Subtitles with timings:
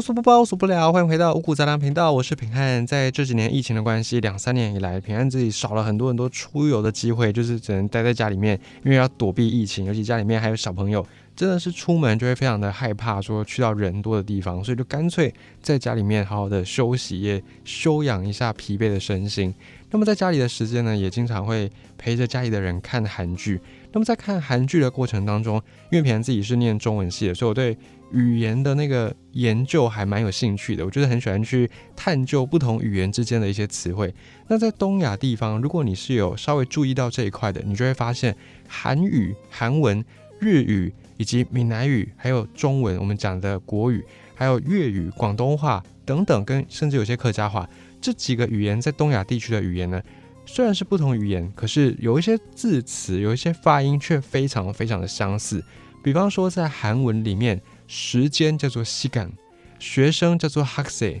[0.00, 2.86] 无所不包，无所不聊，欢迎回到五谷杂粮频道，我是平汉。
[2.86, 19.54] 在这几年疫情的关系，两三年以来，平汉自己少了很多很多出游的机会，就是只能待在家里面，因为要躲避疫情，尤其家里面还有小朋友，真的是出门就会非常的害怕，说去到人多的地方，所以就干脆在家里面好好的休息，也休养一下疲惫的身心。
[19.90, 23.60] 那么在家里的时间呢，也经常会陪着家里的人看韩剧。
[23.92, 25.60] 那么在看韩剧的过程当中，
[25.90, 27.76] 因为平安自己是念中文系的，所以我对
[28.12, 30.84] 语言的那个研究还蛮有兴趣的。
[30.84, 34.14] 我觉得很喜欢去探究不同语言之间的一些词汇。
[34.48, 38.36] 那在东亚地方，如果你是有稍微注意到这一块的，你就会发现
[38.68, 40.04] 韩语、韩文、
[40.38, 47.68] 日语以及闽南语，还有中文，我们讲的国语，还有粤语、广东话等等，跟甚至有些客家话
[48.00, 50.02] 这几个语言，在东亚地区的语言呢。
[50.46, 55.62] 虽然是不同语言，可是有一些字词、有一些发音却非常非常的相似。
[56.02, 57.60] 比方说，在韩文里面，
[57.92, 59.32] 时间叫做西干，
[59.80, 61.20] 学生叫做 h a k s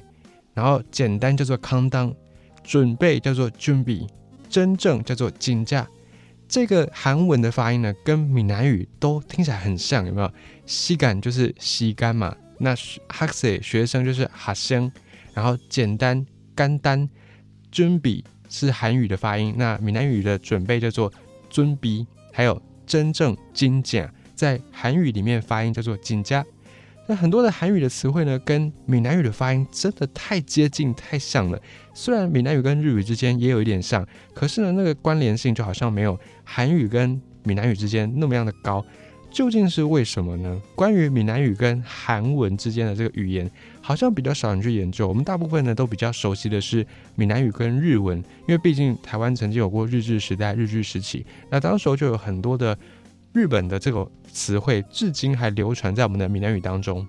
[0.54, 2.14] 然后简单叫做康当，
[2.62, 4.06] 准备叫做준 비，
[4.48, 5.88] 真正叫做진假。
[6.48, 10.32] 这个韩文的发音呢，跟闽南语都听起来很像，有没有？
[10.64, 14.92] 西干就是西干嘛，那 h a k s 学生就是哈生，
[15.34, 16.24] 然后简单
[16.54, 17.08] 干单，
[17.72, 21.12] 준비是韩语的发音，那闽南语的准备叫做
[21.50, 24.08] 준 비， 还有真正진假。
[24.36, 26.46] 在韩语里面发音叫做“紧加”。
[27.10, 31.60] 那很多的韩语的词汇呢，跟闽南语的发音真的太接近、太像了。
[31.92, 38.86] 虽然闽南语跟日语之间也有一点像，可是呢，那个关联性就好像没有韩语跟闽南语之间那么样的高。
[39.28, 40.62] 究竟是为什么呢？
[40.76, 45.08] 关于闽南语跟韩文之间的这个语言，好像比较少人去研究。
[45.08, 46.86] 我们大部分呢都比较熟悉的是
[47.16, 52.78] 闽南语跟日文，因为毕竟台湾曾经有过日治时代、日据时期，那当时候就有很多的
[53.32, 57.06] 日本的这个词汇，至今还流传在我们的闽南语当中。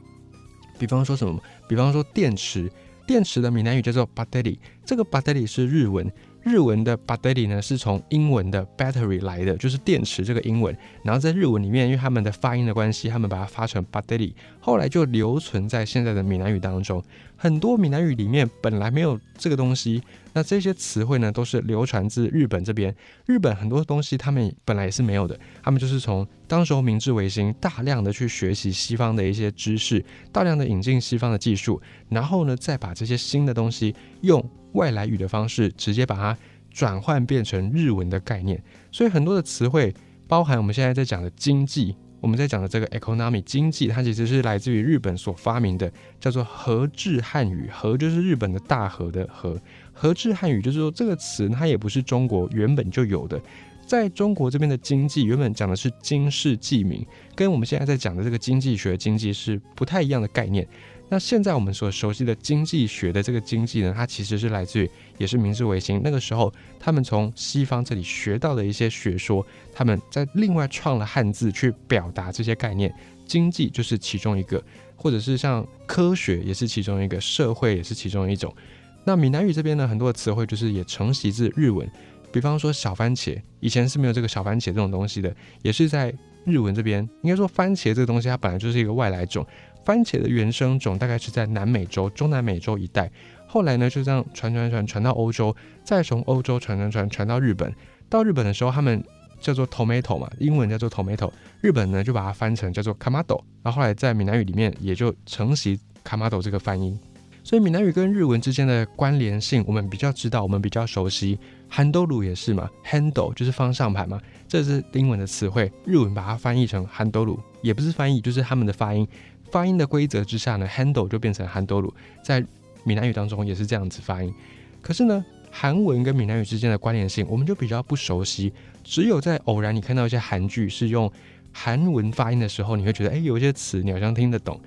[0.78, 1.42] 比方说什么？
[1.68, 2.72] 比方说电池，
[3.08, 6.12] 电池的闽南语叫做 battery，这个 battery 是日文。
[6.44, 10.76] 日文的 battery 呢，是从英文的 battery 来的，就是电池这个英文。
[11.04, 17.04] 然后在日文里面，因为他们的发音的关系，他们把它发成 battery，后来就留存在现在的闽南语当中。
[17.38, 20.02] 很多闽南语里面本来没有这个东西，
[20.34, 22.96] 那这些词汇呢，都是流传自日本这边。
[23.26, 34.44] 日本很多东西他们本来也是没有的，他们就是从当时候明治维新，大量的去学习西方的一些知识，大量的引进西方的技术，然后呢，再把这些新的东西用。
[34.74, 36.38] 外来语的方式，直接把它
[36.70, 39.94] 转换变成日文的概念，所以很多的词汇，
[40.28, 47.70] 包含我们现在在讲的经济，我们在讲的这个 economy 经济，它其实是来自于日本所发明的，叫做和制汉语。
[47.70, 49.60] 和就是日本的大和的和，
[49.92, 53.42] 和制汉语就是说这个词它也不是中国原本就有的，
[53.86, 57.06] 在中国这边的经济原本讲的是经世济民，
[57.36, 60.66] 跟我们现在在讲的这个经济学经济是不太一样的概念。
[61.12, 66.50] 那现在我们所熟悉的经济学的这个经济呢，它其实是来自于也是明治维新那个时候，
[66.80, 72.96] 他们从西方这里学到的一些学说，他们在另外创了汉字去表达这些概念，
[73.26, 74.64] 经济就是其中一个，
[74.96, 78.56] 或者是像科学也是其中一个，社会也是其中一种。
[79.04, 81.86] 那闽南语这边呢，很多的词汇就是也承袭自日文，
[82.32, 86.14] 比方说小番茄，以前是没有这个小番茄这种东西的，也是在
[86.46, 89.46] 日文这边，应该说番茄这个东西它本来就是一个外来种。
[89.84, 93.12] 番茄的原生种大概是在南美洲、中南美洲一带，
[93.48, 97.74] 后来呢就这样传传传传到欧洲，再从欧洲传传传传到日本。
[98.10, 99.04] 到日本的时候，他们
[99.40, 101.32] 叫做 tomato 嘛，英文叫做 tomato，
[101.62, 107.00] 日本呢就把它翻成叫做 kamado，然后后来在闽南语里面也就承袭 kamado 这个翻音。
[107.44, 111.40] 所以闽南语跟日文之间的关联性，我们比较知道，我们比较熟悉。
[111.72, 119.08] handle 也是嘛，handle 就是方向盘嘛，这是英文的词汇，日文把它翻译成 handle，也不是翻译，就是他们的发音。
[119.52, 121.92] 发音的规则之下呢，handle 就变成 handle，
[122.24, 122.44] 在
[122.84, 124.34] 闽南语当中也是这样子发音。
[124.82, 128.52] 可是呢，韩文跟闽南语之间的关联性，我们就比较不熟悉。
[128.84, 131.12] 只有在偶然你看到一些韩剧是用
[131.52, 134.60] 韩文发音的时候，你会觉得，哎，有一些词你好像听得懂。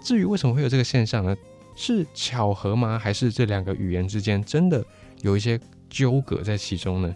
[0.00, 1.36] 至于为什么会有这个现象呢？
[1.74, 2.98] 是巧合吗？
[2.98, 4.84] 还是这两个语言之间真的
[5.22, 5.60] 有一些
[5.90, 7.14] 纠葛在其中呢？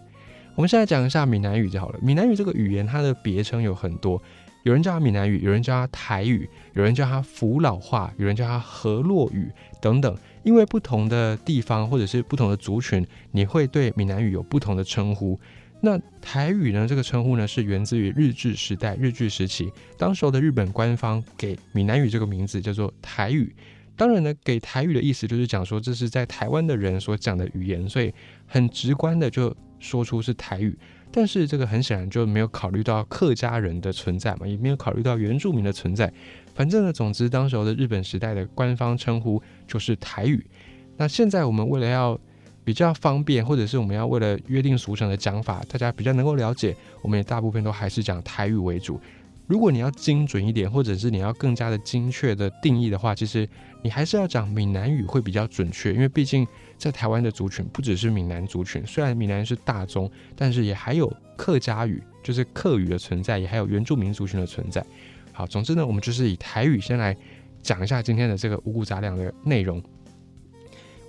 [0.55, 1.99] 我们现在讲一下闽南语就好了。
[2.01, 4.21] 闽南语这个语言，它的别称有很多。
[4.63, 10.17] 有人叫它闽南语，有人叫它台语，有人叫它福老话，有人叫它河洛语等等。
[10.43, 15.39] 因为不同的地方或者是不同的族群，你会对闽南语有不同的称呼。
[15.79, 16.87] 那台语呢？
[16.87, 23.53] 这个称呼呢是源自于日治时代、日据时期，当时候的日本官方给闽南语这个名字叫做台语。
[23.95, 28.13] 当然呢，给台语的意思就是讲说这是在台湾的人所讲的语言，所以
[28.45, 30.77] 很直观的就说出是台语。
[31.15, 36.11] 但是这个很显然就没有考虑到客家人的存在嘛，也没有考虑到原住民的存在。
[36.55, 40.43] 反正呢，总之当时候的日本时代的官方称呼就是台语。
[40.97, 42.19] 那现在我们为了要
[42.63, 48.99] 比较方便，或者是我们要为了约定俗成的讲法，大家比较能够了解，我们也大部分都还是讲台语为主。
[49.45, 53.47] 如果你要精准一点，或者是你要更加的精确的定义的话，其实
[53.81, 56.47] 你还是要讲闽南语会比较准确，因为毕竟
[56.77, 64.83] 在台湾的族群不只是闽南族群，虽然闽南是大宗，但是也还有客家语，就是客语的存在，也还有原住民族群的存在。
[65.33, 67.15] 好，总之呢，我们就是以台语先来
[67.61, 69.83] 讲一下今天的这个五谷杂粮的内容。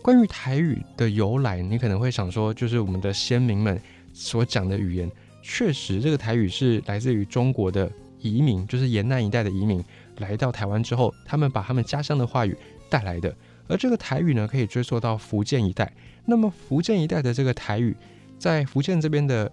[0.02, 3.80] 关于台语的由来，你可能会想说，就是我们的先民们
[4.12, 5.10] 所讲的语言，
[5.40, 7.88] 确实这个台语是来自于中国的。
[8.28, 9.84] 移民就是沿南一带的移民
[10.18, 12.56] 来到台湾之后，他们把他们家乡的话语
[12.88, 13.34] 带来的。
[13.68, 15.92] 而这个台语呢，可以追溯到福建一带。
[16.24, 17.96] 那么福建一带的这个台语，
[18.38, 19.50] 在福建这边的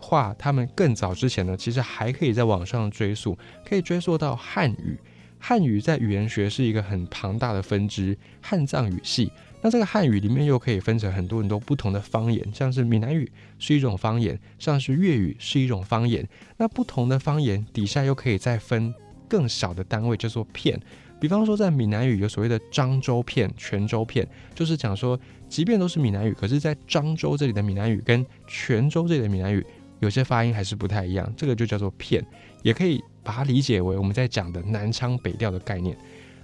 [0.00, 4.98] 话，他们更早之前呢，其实还可以在网上追溯，可以追溯到汉语。
[5.40, 9.30] 汉语在语言学是一个很庞大的分支，汉藏语系。
[9.60, 16.26] 那这个汉语里面又可以分成很多很多不同的方言，像是闽南语是一种方言，像是粤语是一种方言。
[16.56, 18.94] 那不同的方言底下又可以再分
[19.28, 20.80] 更小的单位，叫做片。
[21.20, 24.24] 比方说在闽南语有所谓的漳州片、泉州片，
[24.54, 25.18] 就是讲说，
[25.48, 29.66] 即便都是闽南语，可是，在漳州这里的闽南语跟泉州这里的闽南语
[29.98, 32.24] 有些发音还是不太一样，这个就叫做片。
[32.62, 35.98] 也可以把它理解为我们在讲的南腔北调的概念。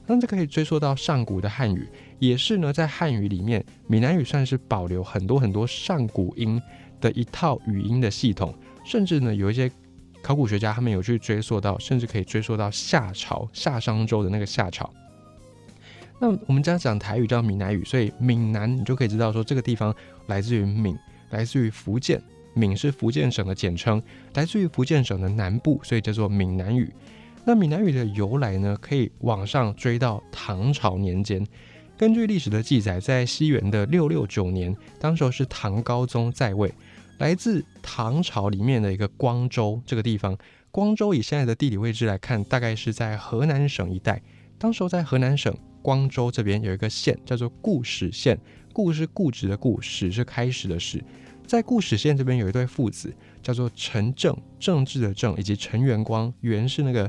[0.06, 1.88] 那这可以追溯到上古的汉语。
[2.26, 6.60] 也是呢，在汉语里面，闽南语算是保留很多很多上古音
[7.00, 8.54] 的一套语音的系统，
[8.84, 9.70] 甚至呢，有一些
[10.22, 14.90] 考古学家他们有去追溯到，甚至可以追溯到夏朝夏商周的那个夏朝。
[16.18, 19.94] 那我们讲讲台语叫闽南语，所以闽南你就可以知道说这个地方
[20.26, 20.96] 来自于闽，
[21.30, 22.22] 来自于福建，
[22.54, 24.02] 闽是福建省的简称，
[24.34, 26.90] 来自于福建省的南部，所以叫做闽南语。
[27.44, 31.46] 那闽南语的由来呢，可以往上追到唐朝年间。
[31.96, 36.72] 根据历史的记载，在西元的六六九年，当时候是唐高宗在位，
[37.18, 40.36] 来自唐朝里面的一个光州这个地方。
[40.72, 44.20] 光州以现在的地理位置来看，大概是在河南省一带。
[44.58, 48.38] 当时候在河南省光州这边有一个县，叫做固始县。
[48.72, 51.00] 固是固执的固，始是开始的始。
[51.46, 56.32] 在固始县这边有一对父子，叫做陈政，政治的政，以及陈元光。
[56.40, 57.08] 元是那个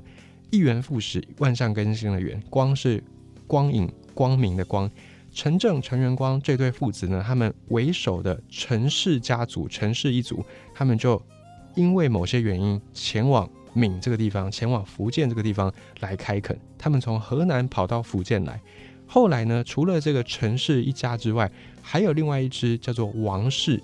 [0.52, 3.04] 一元复始、万象更新的元，光是
[3.48, 3.92] 光影。
[4.16, 4.90] 光明的光，
[5.32, 11.22] 陈正、陈元光这对父子呢，他们为首的陈氏家族、陈氏一族，他们就
[11.76, 16.58] 因为某些原因前往闽这个地方，前往福建这个地方来开垦。
[16.78, 18.60] 他们从河南跑到福建来。
[19.06, 21.52] 后来呢，除了这个陈氏一家之外，
[21.82, 23.80] 还有另外一支叫做王氏，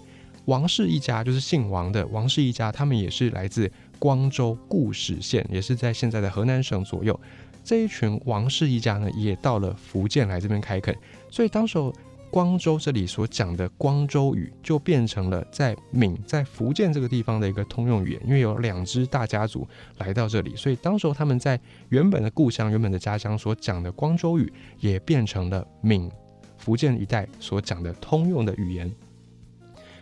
[0.46, 7.20] 王氏一家就是姓王的王氏一家，他们也是来自光州固始县，也是在现在的河南省左右。
[7.64, 10.96] 这一群王氏一家呢，也到了福建来这边开垦，
[11.30, 11.94] 所以当时候
[12.30, 18.22] 光州这里所讲的光州语，就变成了在闽在福建这个地方的一个通用语言。
[18.26, 19.68] 因为有两支大家族
[19.98, 21.60] 来到这里，所以当时候他们在
[21.90, 26.10] 原本的故乡、原本的家乡所讲的光州语，也变成了闽
[26.58, 28.90] 福建一带所讲的通用的语言。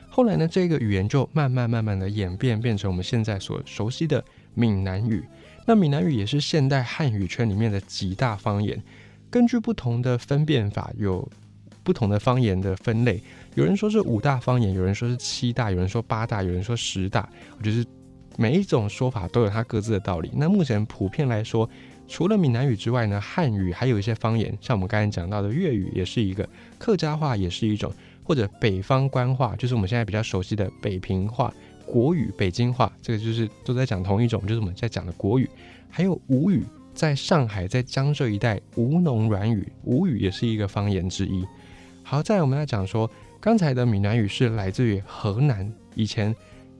[0.07, 4.23] 后来呢，这个语言就慢慢慢慢的演变，变成我们现在所熟悉的
[4.53, 5.23] 闽南语。
[5.65, 8.81] 那闽南语也是现代汉语圈里面的几大方言，
[9.29, 11.29] 根据不同的分辨法，有
[11.83, 13.21] 不同的方言的分类。
[13.55, 17.29] 有人说是五大方言，有人说是七大，有人说八大，有人说十大。
[17.57, 17.85] 我觉得
[18.37, 20.31] 每一种说法都有它各自的道理。
[20.33, 21.69] 那目前普遍来说，
[22.07, 26.47] 除了闽南语之外呢，汉语还有一些方言，像我们刚才讲到的粤语也是一个，
[26.79, 31.53] 客家话也是一种，或者北方官话，就是我们现在比较熟悉的北平话。
[31.91, 35.49] 国语、北京话，这个就是都在讲同一种，就是我们在讲的国语。
[35.89, 41.43] 还有吴语，在上海、在江浙一带，吴侬软语，吴语也是一个方言之一。
[42.03, 46.35] 好，再我们要讲说，刚才的闽南语是来自于河南，以前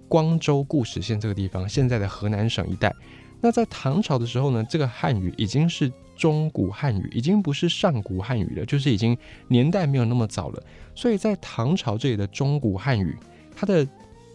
[0.07, 2.93] 光州固始县这个地方，现在的河南省一带。
[3.41, 10.63] 那在唐朝的时候呢，这个汉语已经是中古汉语，已经不是上古汉语了，就是已经年代没有那么早了。
[10.93, 13.15] 所以在唐朝这里的中古汉语，
[13.55, 13.87] 它的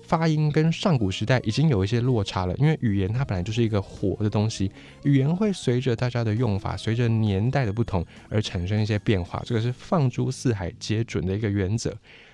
[0.06, 4.70] 发音跟上古时代已经有一些落差了，因为语言它本来就是一个活的东西，
[5.02, 11.92] 语言会随着大家的用法，随着年代的不同而产生一些变化，这个是放诸四海皆准的一个原则。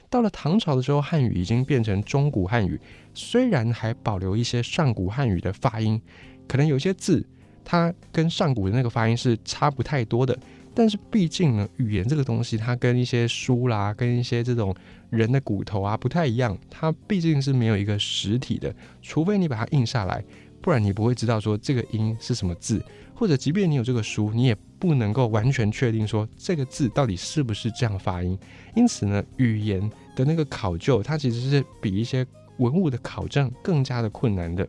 [0.08, 2.78] 到了唐朝的时候，汉语已经变成中古汉语，
[3.14, 6.00] 虽然还保留一些上古汉语的发音，
[6.48, 7.24] 可能有些字
[7.64, 10.36] 它跟上古的那个发音是差不太多的，
[10.74, 14.74] 但是毕竟呢，语言这个东西，它跟一些书啦，跟一些这种
[15.10, 20.24] 人的骨头啊不太一样，它毕竟是没有一个实体的，除非你把它印下来，
[20.60, 22.82] 不然你不会知道说这个音是什么字，
[23.14, 28.38] 或者即便你有这个书，你也不能够完全确定说这个字到底是不是这样发音。
[28.76, 32.24] 因此呢，语言的那个考究，它其实是比一些
[32.58, 34.66] 文物的考证更加的困难的。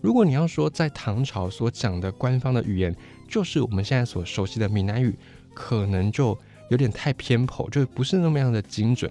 [0.00, 2.94] 如果你要说在唐朝所讲的官方的语言，
[3.32, 5.16] 就是我们现在所熟悉的闽南语，
[5.54, 9.10] 可能就有点太偏颇，就不是那么样的精准。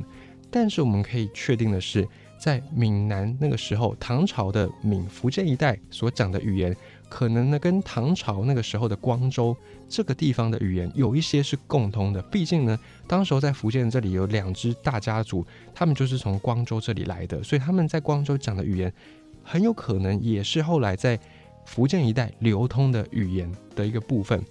[0.51, 6.75] 但是我们可以确定的是，在闽南那个时候，唐朝的闽福建一带所讲的语言，
[7.09, 9.57] 可能呢跟唐朝那个时候的光州
[9.89, 12.21] 这个地方的语言有一些是共通的。
[12.21, 18.93] 毕竟呢，当时候在福建这里有两支大家族，他们就是从光州这里来的，所以他们在光州讲的语言，
[19.41, 21.19] 很有可能也是后来在。
[21.65, 24.43] 福建一带流通的语言的一个部分，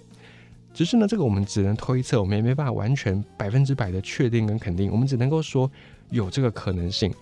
[0.73, 5.69] 只是呢，这个我们只能推测，我们也没办法完全百分之百的确定跟肯定，我们只能够说
[6.09, 7.13] 有这个可能性。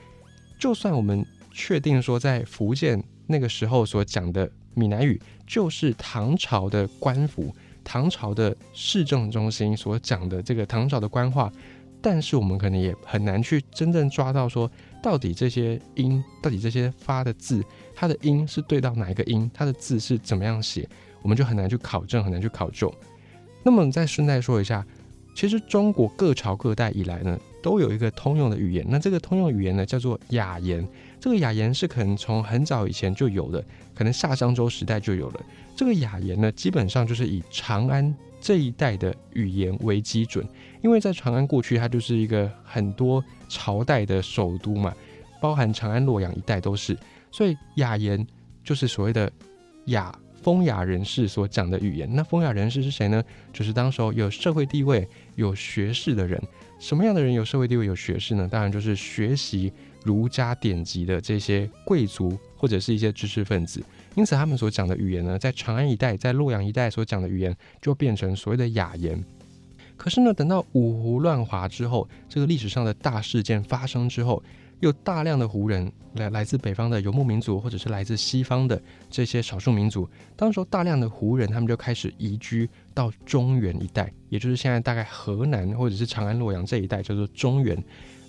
[0.60, 7.54] 就算我们确定说，在福建那个时候所讲的闽南语就是唐朝的官府、
[7.84, 11.52] 唐朝的市政中心所讲的这个唐朝的官话，
[12.02, 14.70] 但是我们可能也很难去真正抓到说，
[15.02, 17.64] 到底这些音，到底这些发的字。
[17.96, 19.50] 它的音是对到哪一个音？
[19.54, 20.88] 它的字是怎么样写？
[21.22, 22.94] 我们就很难去考证，很难去考究。
[23.64, 24.86] 那么再顺带说一下，
[25.36, 28.86] 其实中国各朝各代以来呢，都有一个通用的语言。
[28.90, 30.88] 那这个通用语言呢，叫做雅言。
[31.20, 33.62] 这个雅言是可能从很早以前就有的，
[33.94, 35.46] 可能夏商周时代就有了。
[35.76, 40.48] 这个雅言呢，基本上就是以长安这一带的语言为基准，
[40.82, 44.94] 因为在长安过去，它就是一个很多朝代的首都嘛，
[45.42, 46.98] 包含长安、洛阳一带都是。
[47.32, 48.26] 所以雅言
[48.64, 49.32] 就是所谓的
[49.86, 52.10] 雅风雅人士所讲的语言。
[52.12, 53.24] 那风雅人士是谁呢？
[53.52, 56.42] 就是当时候有社会地位、有学士的人。
[56.80, 58.48] 什么样的人有社会地位、有学士呢？
[58.50, 59.72] 当然就是学习
[60.06, 63.84] 儒家典籍的这些贵族或者是一些知识分子。
[64.16, 69.22] 因此，他们所讲的语言呢，在长安一带、在洛阳一带所讲的语言，就变成所谓的雅言。
[70.00, 74.42] 可是呢，等到五胡乱华之后，这个历史上的大事件发生之后。
[74.82, 80.08] 有大量的胡人来来自北方的游牧民族，或者是来自西方的这些少数民族。
[80.38, 87.78] 当时候大量的胡人，他们就开始移居到中原一带，也就是现在大概河南或者是长安、洛阳这一带，叫做中原。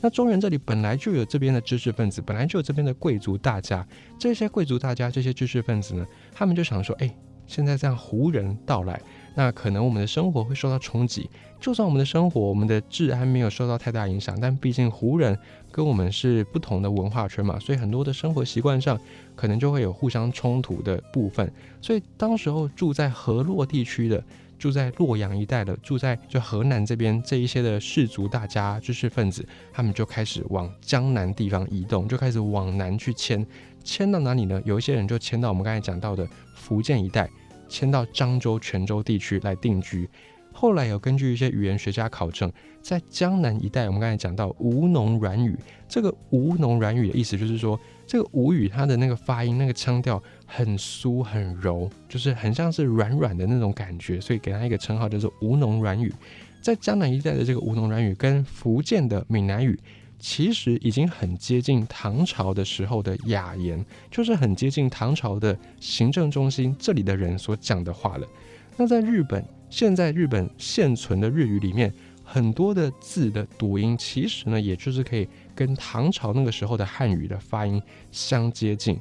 [0.00, 3.86] 那中原这里本来就有这边的知识分子，本来就有这边的贵族大家。
[4.18, 7.14] 这些贵族大家、这些知识分子呢，他们就想说：，哎，
[7.46, 9.00] 现在这样胡人到来。
[9.40, 15.34] 那可能我们的生活会受到冲击，就算我们的生活、我们的治安没有受到太大影响，但毕竟胡人
[15.72, 19.00] 跟我们是不同的文化圈嘛，所以很多的生活习惯上
[19.34, 21.50] 可能就会有互相冲突的部分。
[21.80, 24.22] 所以当时候住在河洛地区的、
[24.58, 29.42] 住在洛阳一带的、住在就河南这边这一些的士族大家、知识分子，
[29.72, 33.46] 他们就开始往江南地方移动，就开始往南去迁。
[33.82, 34.60] 迁到哪里呢？
[34.66, 37.30] 有一些人就迁到我们刚才讲到的福建一带。
[37.70, 40.06] 迁到漳州、泉州地区来定居，
[40.52, 45.56] 后来有根据一些语言学家考证，在江南一带，我们刚才讲到吴侬软语，
[45.88, 56.12] 这个吴侬软语的意思就是说，这个吴语它的那个发音、那个腔调很酥很柔，就是很像是软软的那种感觉，所以给它一个称号叫做吴侬软语。
[56.60, 59.78] 在江南一带的这个吴侬软语，跟福建的闽南语。
[60.20, 68.28] 其实已经很接近唐朝的时候的雅言，就是很接近唐朝的行政中心这里的人所讲的话了。
[68.76, 78.98] 那在日本，现在日本现存的日语里面，很多的字的读音，其实呢，也就是可以跟唐朝那个时候的汉语的发音相接近。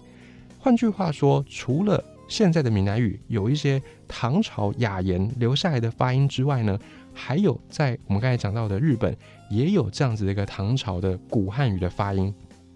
[0.57, 6.79] 换句话说，除了现在的闽南语有一些唐朝雅言留下来的发音之外呢，
[7.13, 9.13] 还有在我们刚才讲到的日本。
[9.49, 12.31] 也有这样子的一个唐朝的古汉语的发音。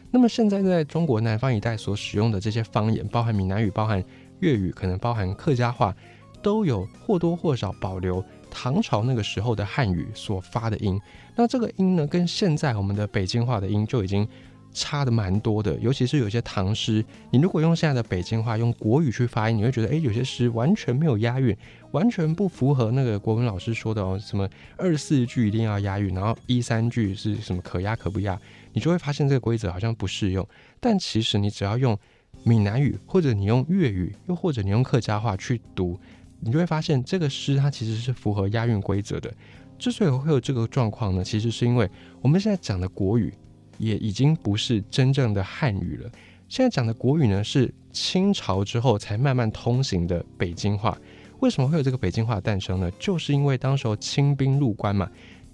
[0.10, 4.04] 那么现在在中国南方一带所使用的这些方言，包含闽南语、包含
[4.40, 5.96] 粤语，可能包含客家话，
[6.42, 11.00] 都有或多或少保留唐朝那个时候的汉语所发的音。
[11.36, 14.28] 那这个音呢，跟现在我们的北京话的音就已经。
[14.74, 21.56] 差的蛮多的，尤其是有些唐诗，你如果用现在的北京话用国语去发音，你会觉得，哎，有些诗完全没有押韵，
[21.92, 28.38] 完全不符合那个国文老师说的哦，什么二四句一定要押韵，然后一三句是什么可押可不押，
[28.74, 30.46] 你就会发现这个规则好像不适用。
[30.80, 31.98] 但其实你只要用
[32.44, 36.00] 闽南语，或者你用粤语，又或者你用客家话去读，
[36.40, 39.32] 你就会发现这个诗它其实是符合押韵规则的。
[39.78, 41.90] 之所以会有这个状况呢，其实是因为
[42.22, 43.34] 我们现在讲的国语。
[43.84, 46.10] 也已经不是真正的汉语了。
[46.50, 50.98] 现在讲的国语呢，是清朝之后才慢慢通行的北京话。
[51.40, 52.90] 为什么会有这个北京话诞生呢？
[53.00, 55.10] 就是因为当时候清兵入关嘛。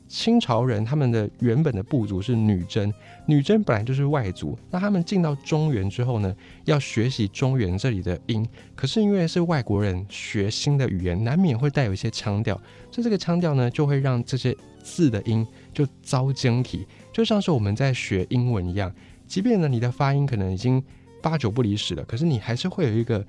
[0.08, 2.92] 清朝人他们的原本的部族是女真，
[3.28, 8.44] 女真本来就是外族，那他们进到中原之后呢，要学习中原这里的音，
[8.76, 12.56] 可是因为是外国人学新的语言，难免会带有一些腔调，
[12.92, 16.88] 所以这个腔调呢，就会让这些字的音就遭晶体，
[17.20, 18.90] 就像是我们在学英文一样，
[19.28, 20.82] 即便呢你的发音可能已经
[21.22, 23.26] 八九不离十了，可是你还是会有一个。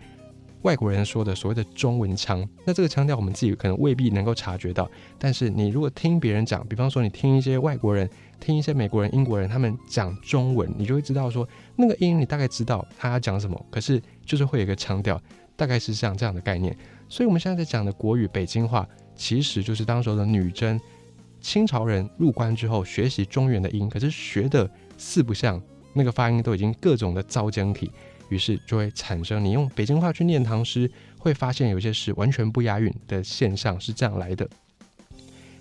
[0.63, 15.21] 外国人说的所谓的中文腔，那这个腔调我们自己可能未必能够察觉到，但是你如果听别人讲，比方说你听一些外国人、听一些美国人、英国人他们讲中文，你就会知道说那个音你大概知道他要讲什么，可是就是会有一个腔调，
[15.57, 16.77] 大概是像这样的概念。
[17.09, 20.79] 所以我们现在在讲的国语北京话，其实就是当时的女真
[21.41, 25.61] 清朝人入关之后学习中原的音，可是学的四不像，
[25.95, 27.91] 那个发音都已经各种的糟僵体。
[28.29, 34.49] 于是就会产生你用北京话去念唐诗，会发现有些诗完全不押韵的现象，是这样来的。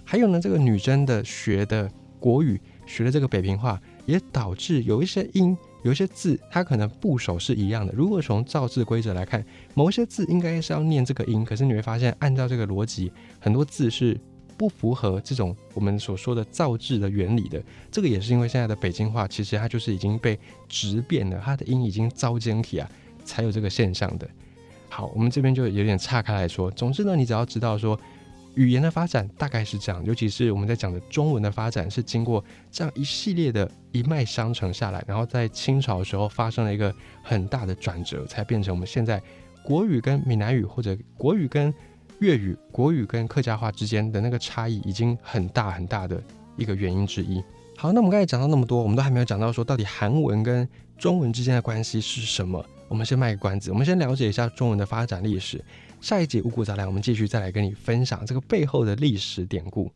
[0.06, 7.92] 还有呢，这个女真的学的国语，学的这个北平话，也导致有一些音、有一些字，它可能部首是一样的。
[7.94, 9.44] 如果从造字规则来看，
[9.74, 14.16] 某一些字应该是要念这个音，可是你会发现，按照这个逻辑，很多字是。
[14.60, 20.38] 不符合这种我们所说的造字的原理的，这个也是因为现在的北京话其实它就是已经被
[20.68, 22.92] 直变了，它的音已经遭尖体啊，
[23.24, 24.30] 才有这个现象的。
[24.90, 27.98] 好，我们这边就有点岔开来说，总之呢，你只要知道说
[28.56, 39.24] 语言的发展大概是这样，尤其是我们在讲的中文的发展是经过这样一系列的一脉相承下来，然后在清朝的时候发生了一个很大的转折，才变成我们现在
[39.64, 41.74] 国语跟闽南语或者国语跟。
[42.20, 46.22] 粤语、国语跟客家话之间的那个差异已经很大很大的
[46.58, 47.44] 一个原因之一。
[47.78, 52.64] 好，那我们刚才讲到那么多，我们都还没有讲到说到底韩文跟中文之间的关系是什么。
[52.90, 55.64] 我们先卖个关子，我们先了解一下中文的发展历史。
[56.02, 59.90] 下一集五谷杂粮，我们继续再来跟你分享这个背后的历史典故。